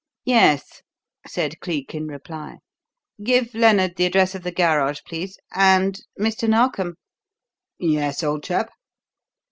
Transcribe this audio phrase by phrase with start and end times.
[0.25, 0.81] "Yes,"
[1.27, 2.57] said Cleek in reply.
[3.23, 6.49] "Give Lennard the address of the garage, please; and Mr.
[6.49, 6.95] Narkom!"
[7.77, 8.71] "Yes, old chap?"